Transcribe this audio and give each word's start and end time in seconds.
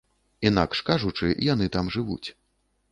Інакш 0.49 0.81
кажучы, 0.89 1.31
яны 1.53 1.65
там 1.77 1.95
жывуць. 1.99 2.25